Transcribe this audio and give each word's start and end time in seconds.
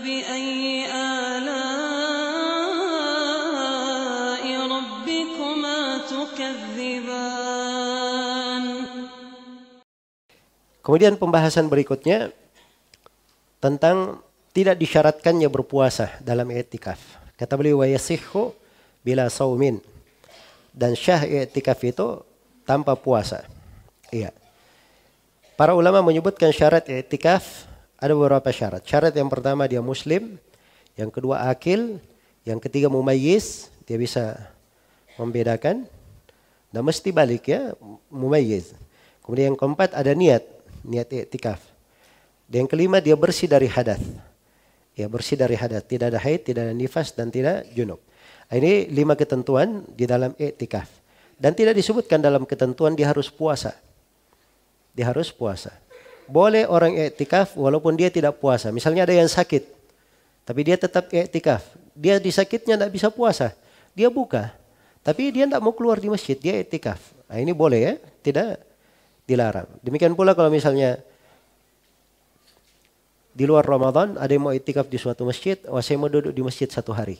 فبأي 0.00 0.88
آلاء 0.88 1.44
ربكما 4.48 5.78
تكذبان 6.08 7.36
Kemudian 10.80 11.18
pembahasan 11.18 11.66
berikutnya 11.66 12.30
tentang 13.58 14.22
tidak 14.54 14.78
disyaratkannya 14.78 15.50
berpuasa 15.50 16.14
dalam 16.22 16.46
i'tikaf. 16.54 17.02
Kata 17.34 17.58
beliau 17.58 17.82
wa 17.82 17.90
yasihhu 17.90 18.54
bila 19.02 19.26
saumin. 19.26 19.82
Dan 20.70 20.94
syah 20.94 21.26
i'tikaf 21.26 21.82
itu 21.82 22.22
tanpa 22.62 22.94
puasa. 22.94 23.42
Iya. 24.14 24.30
Para 25.58 25.74
ulama 25.74 26.06
menyebutkan 26.06 26.54
syarat 26.54 26.86
i'tikaf 26.86 27.66
ada 28.01 28.17
beberapa 28.17 28.49
syarat. 28.49 28.81
Syarat 28.81 29.13
yang 29.13 29.29
pertama 29.29 29.69
dia 29.69 29.79
muslim, 29.79 30.41
yang 30.97 31.13
kedua 31.13 31.45
akil, 31.53 32.01
yang 32.41 32.57
ketiga 32.57 32.89
mumayyiz, 32.89 33.69
dia 33.85 34.01
bisa 34.01 34.41
membedakan 35.21 35.85
dan 36.73 36.81
mesti 36.81 37.13
balik 37.13 37.45
ya 37.45 37.77
mumayyiz. 38.09 38.73
Kemudian 39.21 39.53
yang 39.53 39.59
keempat 39.59 39.93
ada 39.93 40.17
niat, 40.17 40.41
niat 40.81 41.07
i'tikaf. 41.13 41.61
Dan 42.49 42.65
yang 42.65 42.69
kelima 42.73 42.97
dia 42.97 43.13
bersih 43.13 43.45
dari 43.45 43.69
hadas. 43.69 44.01
Ya 44.97 45.05
bersih 45.07 45.37
dari 45.37 45.53
hadas, 45.55 45.85
tidak 45.85 46.11
ada 46.11 46.19
haid, 46.19 46.41
tidak 46.43 46.67
ada 46.67 46.75
nifas 46.75 47.13
dan 47.13 47.29
tidak 47.29 47.69
junub. 47.71 48.01
Nah, 48.49 48.59
Ini 48.59 48.91
lima 48.91 49.13
ketentuan 49.15 49.85
di 49.93 50.09
dalam 50.09 50.33
i'tikaf. 50.35 50.89
Dan 51.37 51.53
tidak 51.53 51.77
disebutkan 51.77 52.19
dalam 52.19 52.43
ketentuan 52.49 52.97
dia 52.97 53.07
harus 53.07 53.29
puasa. 53.29 53.77
Dia 54.91 55.09
harus 55.09 55.31
puasa. 55.31 55.71
Boleh 56.31 56.63
orang 56.63 56.95
i'tikaf 56.95 57.59
walaupun 57.59 57.99
dia 57.99 58.07
tidak 58.07 58.39
puasa. 58.39 58.71
Misalnya 58.71 59.03
ada 59.03 59.11
yang 59.11 59.27
sakit, 59.27 59.67
tapi 60.47 60.63
dia 60.63 60.79
tetap 60.79 61.11
i'tikaf. 61.11 61.59
Dia 61.91 62.23
di 62.23 62.31
sakitnya 62.31 62.79
tidak 62.79 62.91
bisa 62.95 63.11
puasa. 63.11 63.51
Dia 63.91 64.07
buka. 64.07 64.55
Tapi 65.03 65.35
dia 65.35 65.43
tidak 65.43 65.59
mau 65.59 65.75
keluar 65.75 65.99
di 65.99 66.07
masjid, 66.07 66.39
dia 66.39 66.55
i'tikaf. 66.63 67.03
Nah, 67.27 67.35
ini 67.35 67.51
boleh 67.51 67.79
ya, 67.83 67.93
tidak 68.23 68.63
dilarang. 69.27 69.67
Demikian 69.83 70.15
pula 70.15 70.31
kalau 70.31 70.47
misalnya 70.47 71.03
di 73.31 73.47
luar 73.47 73.63
Ramadan 73.63 74.19
ada 74.19 74.31
yang 74.31 74.43
mau 74.43 74.55
itikaf 74.55 74.91
di 74.91 74.99
suatu 74.99 75.23
masjid, 75.23 75.55
oh 75.71 75.79
saya 75.79 75.95
mau 75.95 76.11
duduk 76.11 76.35
di 76.35 76.43
masjid 76.43 76.67
satu 76.67 76.91
hari. 76.91 77.19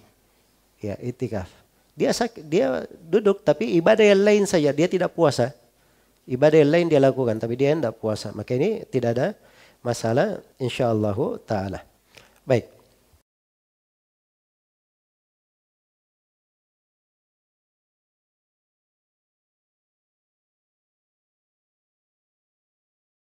Ya, 0.83 0.99
itikaf. 0.99 1.47
Dia 1.95 2.11
sakit, 2.11 2.43
dia 2.47 2.87
duduk 3.07 3.43
tapi 3.43 3.75
ibadah 3.79 4.03
yang 4.03 4.23
lain 4.23 4.43
saja, 4.47 4.71
dia 4.71 4.87
tidak 4.87 5.11
puasa. 5.15 5.55
Ibadah 6.31 6.63
yang 6.63 6.71
lain 6.71 6.85
dia 6.87 7.03
lakukan 7.03 7.35
tapi 7.35 7.59
dia 7.59 7.75
tidak 7.75 7.99
puasa. 7.99 8.31
Maka 8.31 8.55
ini 8.55 8.87
tidak 8.87 9.09
ada 9.19 9.27
masalah 9.83 10.39
insyaallah 10.55 11.17
taala. 11.43 11.83
Baik. 12.47 12.80